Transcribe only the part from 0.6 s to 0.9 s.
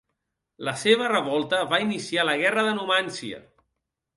La